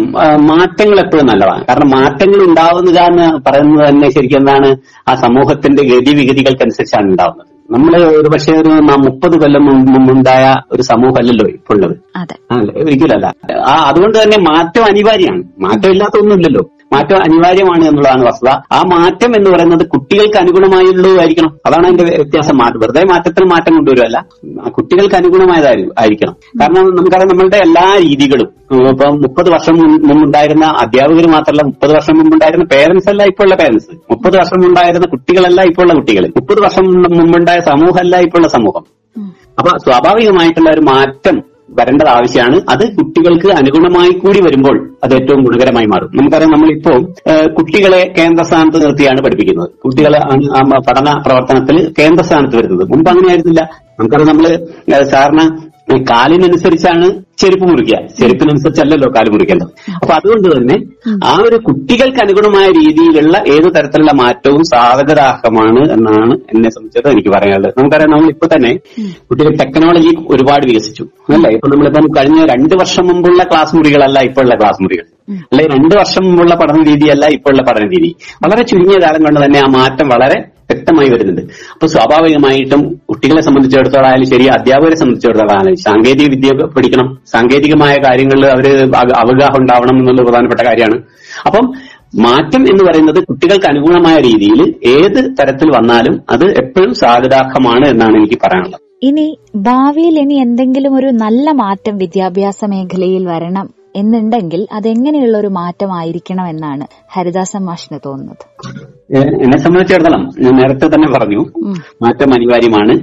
മാറ്റങ്ങൾ 0.49 0.97
എപ്പോഴും 1.03 1.27
നല്ലതാണ്. 1.31 1.63
കാരണം 1.69 1.89
മാറ്റങ്ങൾ 1.97 2.39
ഉണ്ടാവുന്നത് 2.49 2.99
എന്ന് 3.09 3.25
പറയുന്നത് 3.47 3.83
തന്നെ 3.89 4.09
ശരിക്കും 4.15 4.39
എന്താണ് 4.41 4.69
ആ 5.09 5.15
സമൂഹത്തിന്റെ 5.23 5.83
ഗതിവിഗതികൾക്കനുസരിച്ചാണ് 5.91 7.07
ഉണ്ടാവുന്നത്. 7.13 7.47
നമ്മൾ 7.71 7.93
ഒരു 8.19 8.29
പക്ഷേ 8.33 8.53
ഒരു 8.61 8.71
മുപ്പത് 9.03 9.35
കൊല്ലം 9.41 9.63
മുമ്പ് 9.67 9.89
മുമ്പുണ്ടായ 9.95 10.45
ഒരു 10.71 10.83
സമൂഹമല്ലല്ലോ 10.89 11.45
ഇപ്പോൾ 11.49 11.75
ഉള്ളത് 11.75 11.95
ഒരിക്കലല്ല 12.83 13.27
ആ 13.71 13.73
അതുകൊണ്ട് 13.89 14.17
തന്നെ 14.23 14.37
മാറ്റം 14.49 14.83
അനിവാര്യമാണ്. 14.91 15.43
മാറ്റം 15.65 15.91
ഇല്ലാത്ത 15.91 16.15
ഒന്നുമില്ലല്ലോ. 16.23 16.63
മാറ്റം 16.93 17.17
അനിവാര്യമാണ് 17.25 17.83
എന്നുള്ളതാണ് 17.89 18.23
വസ്തുത. 18.27 18.49
ആ 18.75 18.79
മാറ്റം 18.93 19.31
എന്ന് 19.37 19.49
പറയുന്നത് 19.49 19.83
കുട്ടികൾക്ക് 19.93 20.37
അനുഗുണമായുള്ളതായിരിക്കണം 20.41 21.51
അതാണ് 21.67 21.85
അതിന്റെ 21.87 22.05
വ്യത്യാസം. 22.17 22.55
മാറ്റം 22.61 22.79
വെറുതെ 22.83 23.03
മാറ്റത്തിൽ 23.11 23.43
മാറ്റം 23.53 23.73
കൊണ്ടുവരുമല്ല 23.77 24.17
കുട്ടികൾക്ക് 24.77 25.15
അനുഗുണമായതായിരിക്കണം 25.19 26.35
കാരണം 26.61 26.83
നമുക്കറിയാം 26.97 27.31
നമ്മളുടെ 27.33 27.59
എല്ലാ 27.67 27.85
രീതികളും 28.03 28.49
ഇപ്പൊ 28.91 29.07
മുപ്പത് 29.23 29.49
വർഷം 29.53 29.75
മുമ്പുണ്ടായിരുന്ന 30.07 30.65
അധ്യാപകർ 30.83 31.25
മാത്രമല്ല 31.33 31.63
മുപ്പത് 31.63 31.91
വർഷം 31.93 32.15
മുമ്പുണ്ടായിരുന്ന 32.19 32.65
പേരൻസ് 32.73 33.09
അല്ല 33.09 33.23
ഇപ്പോൾ 33.23 33.43
ഉള്ള 33.43 33.55
പേരൻസ് 33.55 33.91
മുപ്പത് 34.11 34.35
വർഷം 34.37 34.57
മുമ്പുണ്ടായിരുന്ന 34.57 35.07
കുട്ടികളല്ല 35.13 35.61
ഇപ്പോൾ 35.71 35.83
ഉള്ള 35.85 35.95
കുട്ടികൾ 35.99 36.25
മുപ്പത് 36.37 36.61
വർഷം 36.65 36.85
മുമ്പുണ്ടായ 37.19 37.59
സമൂഹമല്ല 37.69 38.15
ഇപ്പോൾ 38.27 38.39
ഉള്ള 38.39 38.49
സമൂഹം 38.57 38.85
അപ്പൊ 39.59 39.71
സ്വാഭാവികമായിട്ടുള്ള 39.85 40.69
ഒരു 40.69 40.83
മാറ്റം 40.91 41.35
വരേണ്ടത് 41.79 42.07
ആവശ്യമാണ്. 42.07 42.61
അത് 42.69 42.83
കുട്ടികൾക്ക് 42.95 43.47
അനുഗുണമായി 43.53 44.11
കൂടി 44.11 44.39
വരുമ്പോൾ 44.41 44.75
അത് 45.03 45.13
ഏറ്റവും 45.15 45.43
ഗുണകരമായി 45.43 45.85
മാറും. 45.85 46.09
നമുക്കറിയാം 46.15 46.51
നമ്മളിപ്പോ 46.51 46.91
കുട്ടികളെ 47.57 48.13
കേന്ദ്ര 48.17 48.43
സ്ഥാനത്ത് 48.43 48.85
നിർത്തിയാണ് 48.85 49.21
പഠിപ്പിക്കുന്നത്. 49.21 49.69
കുട്ടികളെ 49.85 50.19
പഠന 50.89 51.21
പ്രവർത്തനത്തിൽ 51.25 51.93
കേന്ദ്ര 51.99 52.23
സ്ഥാനത്ത് 52.23 52.55
വരുന്നത്. 52.57 52.87
മുമ്പ് 52.89 53.09
അങ്ങനെയായിരുന്നില്ല. 53.09 53.61
നമുക്കറിയാം 53.99 54.29
നമ്മൾ 54.29 54.47
ഏഹ്, 54.95 55.03
സാറിന് 55.93 56.05
കാലിനനുസരിച്ചാണ് 56.05 57.23
ചെരുപ്പ് 57.37 57.65
മുറിക്കുക. 57.65 58.07
ചെരുപ്പിനനുസരിച്ചല്ലല്ലോ 58.19 59.11
കാൽ 59.15 59.29
മുറിക്കേണ്ടത്. 59.29 59.67
അപ്പൊ 59.95 60.13
അതുകൊണ്ട് 60.13 60.57
തന്നെ 60.57 60.79
ആ 61.23 61.37
ഒരു 61.47 61.55
കുട്ടികൾക്ക് 61.55 62.19
അനുഗുണമായ 62.19 62.67
രീതിയിലുള്ള 62.67 63.37
ഏത് 63.47 63.63
തരത്തിലുള്ള 63.63 64.11
മാറ്റവും 64.11 64.63
സാധകരാഹമാണ് 64.63 65.91
എന്നാണ് 65.91 66.33
എന്നെ 66.33 66.69
സംബന്ധിച്ചത് 66.69 67.11
എനിക്ക് 67.11 67.29
പറയാനുള്ളത്. 67.29 67.73
നമുക്കറിയാം 67.77 68.11
നമ്മൾ 68.11 68.29
ഇപ്പൊ 68.29 68.47
തന്നെ 68.55 68.75
കുട്ടികൾ 69.31 69.55
ടെക്നോളജി 69.55 70.15
ഒരുപാട് 70.29 70.65
വികസിച്ചു. 70.65 71.03
അല്ലേ? 71.33 71.49
ഇപ്പൊ 71.49 71.67
നമ്മളിപ്പം 71.67 72.07
കഴിഞ്ഞ 72.17 72.45
രണ്ട് 72.45 72.75
വർഷം 72.75 73.07
മുമ്പുള്ള 73.07 73.43
ക്ലാസ് 73.43 73.75
മുറികളല്ല 73.75 74.19
ഇപ്പോഴുള്ള 74.19 74.55
ക്ലാസ് 74.55 74.83
മുറികൾ. 74.83 75.03
അല്ലെ 75.33 75.65
രണ്ട് 75.65 75.95
വർഷം 75.95 76.23
മുമ്പുള്ള 76.25 76.55
പഠന 76.55 76.83
രീതിയല്ല 76.83 77.25
ഇപ്പോഴുള്ള 77.25 77.63
പഠന 77.63 77.87
രീതി. 77.87 78.15
വളരെ 78.43 78.63
ചുരുങ്ങിയ 78.63 78.99
കാലം 79.03 79.23
കൊണ്ട് 79.23 79.45
തന്നെ 79.45 79.59
ആ 79.59 79.65
മാറ്റം 79.65 80.09
വളരെ 80.09 80.39
വ്യക്തമായി 80.71 81.09
വരുന്നുണ്ട്. 81.09 81.32
അപ്പൊ 81.73 81.87
സ്വാഭാവികമായിട്ടും 81.87 82.81
കുട്ടികളെ 83.09 83.41
സംബന്ധിച്ചിടത്തോളം 83.41 84.07
ആയാലും 84.09 84.29
ശരി 84.33 84.45
അധ്യാപകരെ 84.47 84.95
സംബന്ധിച്ചിടത്തോളം 84.95 85.53
ആയാലും 85.55 85.75
സാങ്കേതിക 85.75 86.29
വിദ്യ 86.29 86.51
പഠിക്കണം. 86.77 87.09
സാങ്കേതികമായ 87.33 87.95
കാര്യങ്ങളിൽ 88.05 88.45
അവർ 88.45 88.67
അവഗാഹം 89.23 89.59
ഉണ്ടാവണം 89.61 89.97
എന്നുള്ളത് 89.99 90.25
പ്രധാനപ്പെട്ട 90.25 90.61
കാര്യമാണ്. 90.61 90.97
അപ്പം 91.45 91.65
മാറ്റം 92.15 92.63
എന്ന് 92.71 92.83
പറയുന്നത് 92.87 93.19
കുട്ടികൾക്ക് 93.23 93.65
അനുകൂലമായ 93.65 94.17
രീതിയിൽ 94.19 94.59
ഏത് 94.95 95.21
തരത്തിൽ 95.39 95.69
വന്നാലും 95.77 96.15
അത് 96.29 96.45
എപ്പോഴും 96.63 96.93
സ്വാഗതാർഹമാണ് 96.93 97.85
എന്നാണ് 97.87 98.15
എനിക്ക് 98.17 98.39
പറയാനുള്ളത്. 98.43 98.81
ഇനി 99.03 99.25
ഭാവിയിൽ 99.55 100.19
ഇനി 100.19 100.33
എന്തെങ്കിലും 100.33 100.95
ഒരു 100.95 101.09
നല്ല 101.23 101.51
മാറ്റം 101.51 101.97
വിദ്യാഭ്യാസ 101.97 102.59
മേഖലയിൽ 102.65 103.23
വരണം. 103.27 103.65
എന്നുണ്ടെങ്കിൽ 103.95 104.67
അതെങ്ങനെയുള്ള 104.71 105.37
ഒരു 105.37 105.47
മാറ്റമായിരിക്കണം 105.47 106.47
എന്നാണ് 106.47 106.87
ഹരിദാസൻ 107.11 107.65
മാഷിന് 107.65 107.99
തോന്നുന്നത്. 108.05 108.71
എന്നെ 109.17 109.57
സംബന്ധിച്ചിടത്തോളം 109.57 110.29
ഞാൻ 110.39 110.55
നേരത്തെ 110.55 110.87
തന്നെ 110.87 111.07
പറഞ്ഞു. 111.07 111.39
മാറ്റം 112.01 112.33
അനിവാര്യമാണ്. 112.33 112.97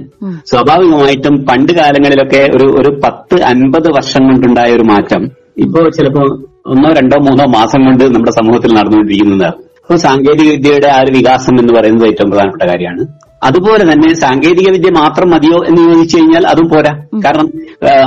സ്വാഭാവികമായിട്ടും 0.45 1.45
പണ്ട് 1.45 1.71
കാലങ്ങളിലൊക്കെ 1.71 2.57
ഒരു 2.57 2.63
ഒരു 2.63 3.01
പത്ത് 3.03 3.41
അൻപത് 3.41 3.91
വർഷം 3.91 4.23
കൊണ്ടുണ്ടായ 4.23 4.71
ഒരു 4.71 4.83
മാറ്റം. 4.83 5.31
ഇപ്പോ 5.57 5.89
ചിലപ്പോ 5.89 6.21
ഒന്നോ 6.65 6.89
രണ്ടോ 6.89 7.19
മൂന്നോ 7.19 7.45
മാസം 7.45 7.85
കൊണ്ട് 7.85 8.03
നമ്മുടെ 8.03 8.31
സമൂഹത്തിൽ 8.31 8.73
നടന്നുകൊണ്ടിരിക്കുന്നതാണ് 8.73 9.53
അപ്പോൾ 9.53 9.95
സാങ്കേതിക 9.95 10.51
വിദ്യയുടെ 10.51 10.87
ആ 10.87 10.99
ഒരു 10.99 11.17
വികാസം 11.17 11.59
എന്ന് 11.59 11.73
പറയുന്നത് 11.73 12.07
ഏറ്റവും 12.07 12.31
പ്രധാനപ്പെട്ട 12.31 12.63
കാര്യമാണ്. 12.63 13.30
അതുപോലെ 13.41 13.83
തന്നെ 13.91 14.09
സാങ്കേതിക 14.13 14.67
വിദ്യ 14.69 14.89
മാത്രം 14.97 15.29
മതിയോ 15.29 15.57
എന്ന് 15.69 15.81
ചോദിച്ചു 15.89 16.17
കഴിഞ്ഞാൽ 16.17 16.43
അതും 16.47 16.67
പോരാ. 16.73 16.91
കാരണം 17.25 17.47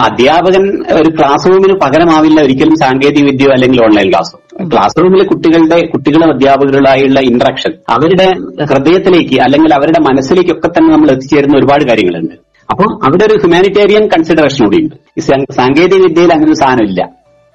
അധ്യാപകൻ 0.09 0.64
ഒരു 0.99 1.11
ക്ലാസ് 1.19 1.49
റൂമിന് 1.50 1.75
പകരമാവില്ല 1.83 2.41
ഒരിക്കലും 2.41 2.76
സാങ്കേതിക 2.76 3.25
വിദ്യയോ 3.25 3.50
അല്ലെങ്കിൽ 3.53 3.81
ഓൺലൈൻ 3.83 4.09
ക്ലാസ്സോ 4.11 4.37
ക്ലാസ് 4.73 4.97
റൂമിലെ 5.03 5.25
കുട്ടികളുടെ 5.25 5.79
കുട്ടികളും 5.95 6.31
അധ്യാപകരുമായുള്ള 6.35 7.21
ഇന്ററാക്ഷൻ 7.31 7.73
അവരുടെ 7.88 8.26
ഹൃദയത്തിലേക്ക് 8.71 9.38
അല്ലെങ്കിൽ 9.47 9.75
അവരുടെ 9.75 10.00
മനസ്സിലേക്കൊക്കെ 10.09 10.69
തന്നെ 10.69 10.91
നമ്മൾ 10.95 11.11
എത്തിച്ചേരുന്ന 11.11 11.57
ഒരുപാട് 11.59 11.85
കാര്യങ്ങളുണ്ട്. 11.91 12.37
അപ്പോൾ 12.69 12.88
അവിടെ 13.07 13.25
ഒരു 13.25 13.35
ഹ്യൂമാനിറ്റേറിയൻ 13.43 14.05
കൺസിഡറേഷൻ 14.14 14.64
കൂടിയുണ്ട് 14.64 14.95
ഈ 15.19 15.23
സാങ്കേതിക 15.59 16.00
വിദ്യയിൽ 16.07 16.33
അങ്ങനെ 16.33 16.50
ഒരു 16.53 16.61
സാധനമില്ല 16.62 17.03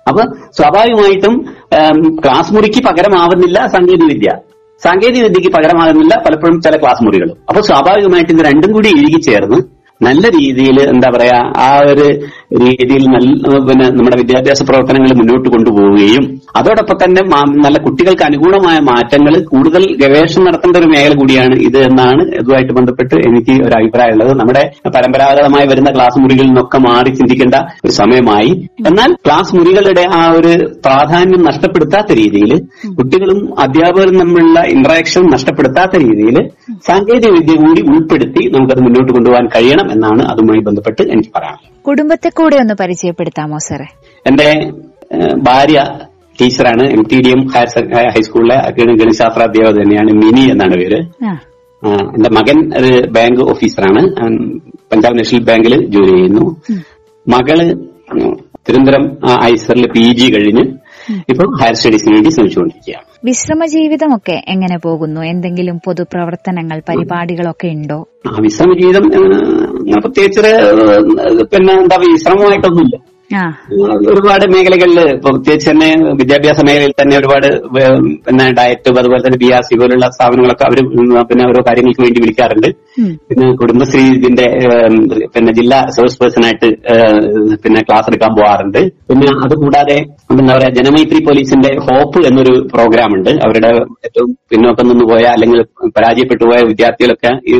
അപ്പൊ 0.07 0.21
സ്വാഭാവികമായിട്ടും 0.57 1.33
ക്ലാസ് 2.23 2.53
മുറിക്ക് 2.53 2.81
പകരമാവുന്നില്ല 2.87 3.59
സാങ്കേതിക 3.67 4.07
വിദ്യ 4.13 4.29
സാങ്കേതിക 4.83 5.23
വിദ്യക്ക് 5.23 5.49
പകരമാകുന്നില്ല 5.55 6.13
പലപ്പോഴും 6.25 6.61
ചില 6.61 6.75
ക്ലാസ് 6.77 7.03
മുറികളും. 7.05 7.37
അപ്പൊ 7.49 7.61
സ്വാഭാവികമായിട്ടും 7.61 8.33
ഇത് 8.35 8.43
രണ്ടും 8.45 8.71
കൂടി 8.71 8.89
ഇഴുകി 8.89 9.21
ചേർന്ന് 9.21 9.59
നല്ല 10.01 10.27
രീതിയിൽ 10.29 10.77
എന്താ 10.81 11.09
പറയാ 11.15 11.37
ആ 11.57 11.79
ഒരു 11.91 12.05
രീതിയിൽ 12.51 13.03
നല്ല 13.13 13.31
പിന്നെ 13.67 13.87
നമ്മുടെ 13.97 14.17
വിദ്യാഭ്യാസ 14.21 14.61
പ്രവർത്തനങ്ങൾ 14.69 15.11
മുന്നോട്ട് 15.19 15.47
കൊണ്ടുപോവുകയും 15.53 16.23
അതോടൊപ്പം 16.57 16.97
തന്നെ 17.01 17.21
നല്ല 17.65 17.77
കുട്ടികൾക്ക് 17.85 18.25
അനുകൂലമായ 18.27 18.77
മാറ്റങ്ങൾ 18.89 19.33
കൂടുതൽ 19.51 19.83
ഗവേഷണം 20.01 20.45
നടത്തേണ്ട 20.47 20.77
ഒരു 20.81 20.87
മേഖല 20.93 21.13
കൂടിയാണ് 21.19 21.55
ഇത് 21.67 21.77
എന്നാണ് 21.89 22.21
ഇതുമായിട്ട് 22.39 22.73
ബന്ധപ്പെട്ട് 22.79 23.15
എനിക്ക് 23.29 23.53
ഒരു 23.65 23.75
അഭിപ്രായം 23.79 24.15
ഉള്ളത്. 24.15 24.31
നമ്മുടെ 24.39 24.63
പരമ്പരാഗതമായി 24.95 25.67
വരുന്ന 25.71 25.91
ക്ലാസ് 25.97 26.17
മുറികളിൽ 26.23 26.49
നിന്നൊക്കെ 26.49 26.79
മാറി 26.87 27.11
ചിന്തിക്കേണ്ട 27.19 27.55
ഒരു 27.85 27.93
സമയമായി. 28.01 28.51
എന്നാൽ 28.89 29.09
ക്ലാസ് 29.27 29.51
മുറികളുടെ 29.57 30.05
ആ 30.19 30.23
ഒരു 30.39 30.53
പ്രാധാന്യം 30.85 31.43
നഷ്ടപ്പെടുത്താത്ത 31.49 32.11
രീതിയിൽ 32.21 32.53
കുട്ടികളും 32.99 33.39
അധ്യാപകരും 33.65 34.17
തമ്മിലുള്ള 34.21 34.59
ഇന്ററാക്ഷൻ 34.75 35.23
നഷ്ടപ്പെടുത്താത്ത 35.35 35.95
രീതിയിൽ 36.07 36.37
സാങ്കേതിക 36.89 37.31
വിദ്യ 37.37 37.55
കൂടി 37.63 37.83
ഉൾപ്പെടുത്തി 37.91 38.43
നമുക്കത് 38.55 38.83
മുന്നോട്ട് 38.87 39.11
കൊണ്ടുപോകാൻ 39.11 39.47
കഴിയണം 39.55 39.87
എന്നാണ് 39.91 40.23
അതുമായി 40.33 40.63
ബന്ധപ്പെട്ട് 40.69 41.01
എനിക്ക് 41.13 41.31
പറയാനുള്ളത്. 41.37 41.65
കുടുംബത്തെ 41.87 42.29
കൂടെ 42.39 42.55
ഒന്ന് 42.55 42.73
പരിചയപ്പെടുത്താമോ 42.73 43.57
സാറേ? 43.57 43.85
എന്റെ 44.27 44.73
ഭാര്യ 45.37 45.85
ടീച്ചറാണ്. 46.41 46.83
M 46.83 47.03
T 47.03 47.21
D 47.21 47.29
M 47.29 47.47
higher 47.47 48.09
ഹൈസ്കൂളിലെ 48.09 48.71
ഗണി- 48.71 48.97
ഗണിതശാസ്ത്ര 48.97 49.43
അധ്യാപക 49.43 49.81
തന്നെയാണ്. 49.81 50.11
മിനി 50.11 50.51
എന്നാണ് 50.51 50.75
പേര്. 50.75 50.99
എന്റെ 52.15 52.29
മകൻ 52.29 52.71
ഒരു 52.77 53.07
ബാങ്ക് 53.07 53.43
ഓഫീസറാണ്. 53.43 54.07
പഞ്ചാബ് 54.91 55.17
നാഷണൽ 55.17 55.43
ബാങ്കിൽ 55.43 55.85
ജോലി 55.85 56.07
ചെയ്യുന്നു. 56.07 56.61
മകൾ 57.27 57.73
തിരുവനന്തപുരം 58.69 59.17
ഐസറിൽ 59.43 59.87
പി 59.87 59.99
ജി 59.99 60.31
കഴിഞ്ഞ് 60.31 60.73
ഇപ്പൊ 61.29 61.43
ഹയർ 61.61 61.73
സ്റ്റഡീസിന് 61.73 62.13
വേണ്ടി 62.15 62.29
ശ്രമിച്ചുകൊണ്ടിരിക്കുകയാണ്. 62.29 63.05
വിശ്രമ 63.25 63.65
ജീവിതമൊക്കെ 63.65 64.43
എങ്ങനെ 64.47 64.77
പോകുന്നു? 64.77 65.21
എന്തെങ്കിലും 65.21 65.77
പൊതുപ്രവർത്തനങ്ങൾ 65.85 66.81
പരിപാടികളൊക്കെ 66.89 67.67
ഉണ്ടോ? 67.67 67.99
ആ 68.27 68.33
വിശ്രമ 68.39 68.73
ജീവിതം 68.81 69.05
അങ്ങനെ 69.15 70.01
പ്രത്യേകിച്ച് 70.01 70.41
പിന്നെ 71.53 71.73
എന്താ 71.73 71.95
വിശ്രമമായിട്ടൊന്നുമില്ല. 71.95 72.97
ഒരുപാട് 74.11 74.45
മേഖലകളിൽ 74.53 74.99
ഇപ്പൊ 75.15 75.29
പ്രത്യേകിച്ച് 75.33 75.67
തന്നെ 75.69 75.89
വിദ്യാഭ്യാസ 76.19 76.59
മേഖലയിൽ 76.67 76.93
തന്നെ 77.01 77.15
ഒരുപാട് 77.17 77.47
പിന്നെ 78.25 78.45
ഡയറ്റും 78.59 78.97
അതുപോലെ 79.01 79.21
തന്നെ 79.25 79.39
ബി 79.43 79.49
ആർ 79.57 79.63
സി 79.67 79.75
പോലുള്ള 79.81 80.07
സ്ഥാപനങ്ങളൊക്കെ 80.15 80.65
അവർ 80.69 80.79
പിന്നെ 81.29 81.43
ഓരോ 81.49 81.61
കാര്യങ്ങൾക്ക് 81.67 82.03
വേണ്ടി 82.05 82.19
വിളിക്കാറുണ്ട്. 82.23 82.69
പിന്നെ 83.29 83.47
കുടുംബശ്രീ 83.61 84.03
ഇതിന്റെ 84.17 84.47
പിന്നെ 85.35 85.51
ജില്ലാ 85.59 85.79
സോഴ്സ് 85.97 86.17
പേഴ്സൺ 86.21 86.45
ആയിട്ട് 86.47 86.69
പിന്നെ 87.63 87.81
ക്ലാസ് 87.89 88.09
എടുക്കാൻ 88.11 88.31
പോകാറുണ്ട് 88.39 88.81
പിന്നെ 89.09 89.27
അതുകൂടാതെ 89.45 89.97
എന്താ 90.33 90.53
പറയാ 90.55 90.71
ജനമൈത്രി 90.79 91.21
പോലീസിന്റെ 91.27 91.71
ഹോപ്പ് 91.87 92.19
എന്നൊരു 92.29 92.55
പ്രോഗ്രാം 92.73 93.13
ഉണ്ട് 93.17 93.31
അവരുടെ 93.45 93.71
ഏറ്റവും 94.07 94.31
പിന്നോക്കം 94.51 94.87
നിന്ന് 94.91 95.05
പോയ 95.11 95.23
അല്ലെങ്കിൽ 95.35 95.61
പരാജയപ്പെട്ടു 95.97 96.43
പോയ 96.51 96.59
വിദ്യാർത്ഥികളൊക്കെ 96.71 97.31
ഈ 97.49 97.55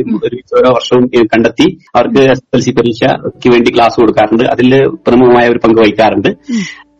ഓരോ 0.58 0.70
വർഷവും 0.78 1.04
കണ്ടെത്തി 1.34 1.66
അവർക്ക് 1.94 2.22
എസ് 2.34 2.44
എൽ 2.56 2.62
സി 2.66 2.72
പരീക്ഷയ്ക്ക് 2.78 3.48
വേണ്ടി 3.54 3.70
ക്ലാസ് 3.76 3.96
കൊടുക്കാറുണ്ട്. 4.00 4.44
അതിൽ 4.54 4.70
പ്രമുഖമായ 5.06 5.46
ഒരു 5.52 5.59
പങ്ക് 5.64 5.80
വഹിക്കാറുണ്ട്. 5.80 6.28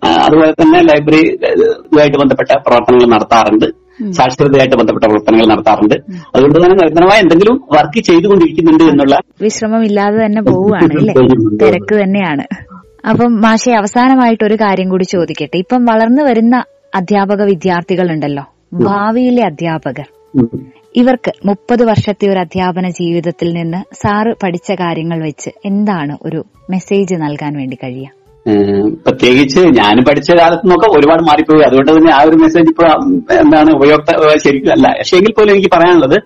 അതുപോലെ 0.07 0.53
തന്നെ 0.53 0.81
ലൈബ്രറി 0.81 1.23
ഇതുമായിട്ട് 1.35 2.19
ബന്ധപ്പെട്ട 2.19 2.57
പ്രവർത്തനങ്ങൾ 2.67 3.07
നടത്താറുണ്ട്. 3.07 3.67
സാക്ഷരതയായിട്ട് 4.13 4.77
ബന്ധപ്പെട്ട 4.77 5.05
പ്രവർത്തനങ്ങൾ 5.05 5.47
നടത്താറുണ്ട്. 5.47 5.95
അതുകൊണ്ട് 6.35 6.57
തന്നെ 6.57 6.77
നിരന്തരമായ 6.77 7.21
എന്തെങ്കിലും 7.21 7.57
വർക്ക് 7.73 8.01
ചെയ്തുകൊണ്ടിരിക്കുന്നുണ്ട് 8.01 8.85
എന്നുള്ള 8.85 9.19
വിശ്രമമില്ലാതെ 9.43 10.27
തന്നെ 10.27 10.43
പോവുകയാണ് 10.43 11.59
തിരക്ക് 11.61 12.03
തന്നെയാണ്. 12.03 12.45
അപ്പം 13.09 13.41
മാഷെ 13.41 13.73
അവസാനമായിട്ട് 13.73 14.45
ഒരു 14.45 14.55
കാര്യം 14.55 14.89
കൂടി 14.89 15.05
ചോദിക്കട്ടെ. 15.05 15.59
ഇപ്പം 15.59 15.85
വളർന്നു 15.85 16.23
വരുന്ന 16.23 16.65
അധ്യാപക 16.95 17.43
വിദ്യാർത്ഥികളുണ്ടല്ലോ. 17.43 18.45
ഭാവിയിലെ 18.73 19.43
അധ്യാപകർ. 19.43 20.09
ഇവർക്ക് 20.97 21.33
മുപ്പത് 21.47 21.85
വർഷത്തെ 21.85 22.29
ഒരു 22.29 22.39
അധ്യാപന 22.39 22.89
ജീവിതത്തിൽ 22.89 23.53
നിന്ന് 23.53 23.95
സാറ് 23.95 24.35
പഠിച്ച 24.43 24.73
കാര്യങ്ങൾ 24.73 25.23
വെച്ച് 25.23 25.51
എന്താണ് 25.65 26.17
ഒരു 26.23 26.45
മെസ്സേജ് 26.71 27.15
നൽകാൻ 27.15 27.57
വേണ്ടി 27.57 27.79
കഴിയുക? 27.85 28.20
പ്രത്യേകിച്ച് 29.07 29.61
ഞാൻ 29.61 30.05
പഠിച്ച 30.05 30.31
കാലത്ത് 30.31 30.63
നിന്നൊക്കെ 30.65 30.99
ഒരുപാട് 30.99 31.23
മാറിപ്പോയി. 31.23 31.63
അതുകൊണ്ട് 31.63 31.93
തന്നെ 31.93 32.13
ആ 32.13 32.23
ഒരു 32.23 32.37
മെസ്സേജ് 32.37 32.69
ഇപ്പൊ 32.69 32.85
എന്താണ് 33.35 33.71
ഉപയോക്ത 33.71 34.37
ശരിക്കും 34.45 34.73
അല്ല. 34.73 34.89
പക്ഷെ 34.99 35.17
എങ്കിൽ 35.17 35.33
പോലും 35.33 35.53
എനിക്ക് 35.53 35.69
പറയാനുള്ളത് 35.73 36.23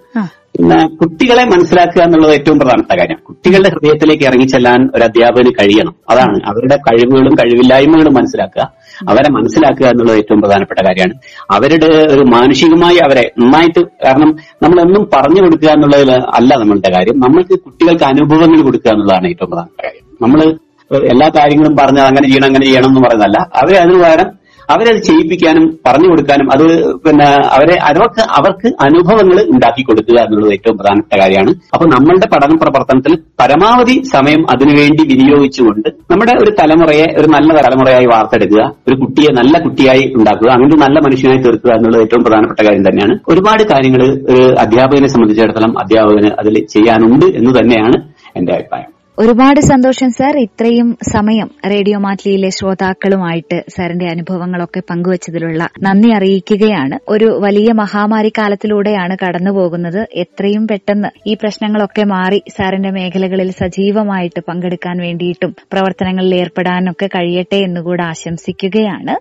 പിന്നെ 0.59 0.87
കുട്ടികളെ 0.87 1.45
മനസ്സിലാക്കുക 1.45 2.03
എന്നുള്ളത് 2.03 2.33
ഏറ്റവും 2.33 2.59
പ്രധാനപ്പെട്ട 2.59 3.01
കാര്യം. 3.01 3.17
കുട്ടികളുടെ 3.29 3.69
ഹൃദയത്തിലേക്ക് 3.69 4.25
ഇറങ്ങിച്ചെല്ലാൻ 4.25 4.91
ഒരു 4.95 5.03
അധ്യാപകന് 5.03 5.51
കഴിയണം. 5.51 5.95
അതാണ്. 6.11 6.41
അവരുടെ 6.47 6.77
കഴിവുകളും 6.77 7.35
കഴിവില്ലായ്മകളും 7.35 8.15
മനസ്സിലാക്കുക. 8.15 8.73
അവരെ 9.09 9.31
മനസ്സിലാക്കുക 9.31 9.87
എന്നുള്ളത് 9.87 10.17
ഏറ്റവും 10.17 10.41
പ്രധാനപ്പെട്ട 10.41 10.81
കാര്യമാണ്. 10.81 11.13
അവരുടെ 11.51 11.87
ഒരു 11.87 12.21
മാനുഷികമായി 12.21 12.97
അവരെ 12.97 13.33
നന്നായിട്ട് 13.39 13.81
കാരണം 13.81 14.37
നമ്മളെന്നും 14.63 15.11
പറഞ്ഞു 15.15 15.43
കൊടുക്കുക 15.43 15.69
എന്നുള്ളതിൽ 15.69 16.13
അല്ല 16.13 16.55
നമ്മളുടെ 16.57 16.91
കാര്യം. 16.91 17.21
നമ്മൾക്ക് 17.21 17.59
കുട്ടികൾക്ക് 17.59 18.05
അനുഭവങ്ങൾ 18.05 18.63
കൊടുക്കുക 18.63 18.91
എന്നുള്ളതാണ് 18.91 19.29
ഏറ്റവും 19.29 19.51
പ്രധാനപ്പെട്ട 19.51 19.87
കാര്യം. 19.87 20.05
നമ്മൾ 20.23 20.59
എല്ലാ 21.13 21.29
കാര്യങ്ങളും 21.37 21.77
പറഞ്ഞ് 21.81 22.03
അങ്ങനെ 22.11 22.27
ചെയ്യണം 22.29 22.49
അങ്ങനെ 22.51 22.67
ചെയ്യണം 22.67 22.89
എന്ന് 22.89 23.03
പറയുന്നതല്ല. 23.07 23.39
അവരെ 23.61 23.79
അതിന് 23.83 24.01
പകരം 24.07 24.31
അവരത് 24.69 24.99
ചെയ്യിപ്പിക്കാനും 25.07 25.65
പറഞ്ഞു 25.87 26.09
കൊടുക്കാനും 26.11 26.53
അത് 26.53 26.63
പിന്നെ 27.05 27.27
അവരെ 27.57 27.75
അവർക്ക് 27.89 28.23
അവർക്ക് 28.37 28.69
അനുഭവങ്ങൾ 28.85 29.39
ഉണ്ടാക്കി 29.55 29.83
കൊടുക്കുക 29.83 30.19
എന്നുള്ളത് 30.27 30.53
ഏറ്റവും 30.53 30.77
പ്രധാനപ്പെട്ട 30.79 31.15
കാര്യമാണ്. 31.21 31.51
അപ്പൊ 31.75 31.87
നമ്മളുടെ 31.95 32.29
പഠന 32.35 32.57
പ്രവർത്തനത്തിൽ 32.63 33.15
പരമാവധി 33.41 33.97
സമയം 34.13 34.47
അതിനുവേണ്ടി 34.55 35.03
വിനിയോഗിച്ചുകൊണ്ട് 35.11 35.89
നമ്മുടെ 36.13 36.33
ഒരു 36.33 36.53
തലമുറയെ 36.61 37.07
ഒരു 37.21 37.29
നല്ല 37.35 37.59
തലമുറയായി 37.59 38.09
വാർത്തെടുക്കുക 38.13 38.63
ഒരു 38.89 38.97
കുട്ടിയെ 39.03 39.33
നല്ല 39.41 39.63
കുട്ടിയായി 39.67 40.07
ഉണ്ടാക്കുക 40.21 40.51
അങ്ങനെ 40.57 40.79
നല്ല 40.85 40.99
മനുഷ്യനായി 41.09 41.43
തീർക്കുക 41.49 41.73
എന്നുള്ളത് 41.77 42.03
ഏറ്റവും 42.03 42.25
പ്രധാനപ്പെട്ട 42.29 42.61
കാര്യം 42.69 42.87
തന്നെയാണ്. 42.89 43.17
ഒരുപാട് 43.35 43.65
കാര്യങ്ങൾ 43.75 44.05
അധ്യാപകനെ 44.67 45.07
സംബന്ധിച്ചിടത്തോളം 45.17 45.79
അധ്യാപകന് 45.85 46.33
അതിൽ 46.43 46.59
ചെയ്യാനുണ്ട് 46.77 47.27
എന്ന് 47.41 47.61
തന്നെയാണ് 47.61 47.99
എന്റെ 48.41 48.53
അഭിപ്രായം. 48.59 48.91
ഒരുപാട് 49.19 49.61
സന്തോഷം 49.61 50.11
സാർ. 50.11 50.37
ഇത്രയും 50.39 50.99
സമയം 51.13 51.49
റേഡിയോ 51.73 51.99
മാറ്റ്ലിയിലെ 51.99 52.49
ശ്രോതാക്കളുമായിട്ട് 52.51 53.65
സാറിന്റെ 53.75 54.07
അനുഭവങ്ങളൊക്കെ 54.07 54.81
പങ്കുവച്ചതിലുള്ള 54.91 55.69
നന്ദി 55.83 56.11
അറിയിക്കുകയാണ്. 56.11 56.97
ഒരു 57.09 57.25
വലിയ 57.45 57.73
മഹാമാരി 57.73 58.33
കാലത്തിലൂടെയാണ് 58.39 59.17
കടന്നു 59.25 59.51
പോകുന്നത് 59.51 60.09
എത്രയും 60.15 60.67
പെട്ടെന്ന് 60.67 61.09
ഈ 61.27 61.35
പ്രശ്നങ്ങളൊക്കെ 61.35 62.05
മാറി 62.05 62.43
സാറിന്റെ 62.57 62.91
മേഖലകളിൽ 62.91 63.51
സജീവമായിട്ട് 63.51 64.41
പങ്കെടുക്കാൻ 64.41 64.99
വേണ്ടിയിട്ടും 64.99 65.55
പ്രവർത്തനങ്ങളിൽ 65.73 66.35
ഏർപ്പെടാനൊക്കെ 66.35 67.07
കഴിയട്ടെ 67.07 67.57
എന്നുകൂടെ 67.57 68.03
ആശംസിക്കുകയാണ്. 68.03 69.17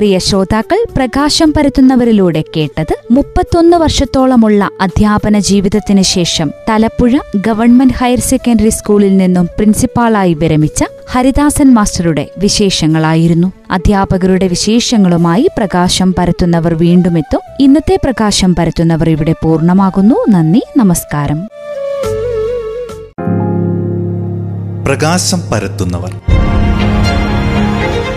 പ്രിയ 0.00 0.18
ശ്രോതാക്കൾ 0.18 0.86
പ്രകാശം 0.96 1.52
പരത്തുന്നവരിലൂടെ 1.56 2.44
കേട്ടത് 2.56 2.94
മുപ്പത്തൊന്ന് 3.10 3.76
വർഷത്തോളമുള്ള 3.76 4.70
അധ്യാപന 4.80 5.38
ജീവിതത്തിന് 5.38 6.02
ശേഷം 6.02 6.52
തലപ്പുഴ 6.70 7.18
ഗവൺമെന്റ് 7.46 7.94
ഹയർ 7.94 8.20
സെക്കൻഡറി 8.20 8.68
സ്കൂളിൽ 8.68 9.16
നിന്നും 9.16 9.44
പ്രിൻസിപ്പാളായി 9.44 10.34
വിരമിച്ച 10.34 10.84
ഹരിദാസൻ 11.10 11.74
മാസ്റ്ററുടെ 11.74 12.26
വിശേഷങ്ങളായിരുന്നു. 12.38 13.52
അധ്യാപകരുടെ 13.70 14.48
വിശേഷങ്ങളുമായി 14.48 15.48
പ്രകാശം 15.58 16.14
പരത്തുന്നവർ 16.18 16.74
വീണ്ടുമെത്തും. 16.74 17.40
ഇന്നത്തെ 17.60 17.98
പ്രകാശം 18.04 18.54
പരത്തുന്നവർ 18.54 19.10
ഇവിടെ 19.10 19.34
പൂർണമാകുന്നു. 19.42 20.14
നന്ദി 20.28 20.62
നമസ്കാരം. 20.76 21.48
പ്രകാശം 24.84 25.42
പരത്തുന്നവർ. 25.52 26.39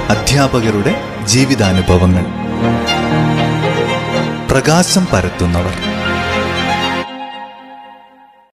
അധ്യാപകരുടെ 0.10 0.96
ജീവിതാനുഭവങ്ങൾ. 1.26 2.26
പ്രകാശം 4.52 5.08
പരത്തുന്നവർ. 5.14 5.93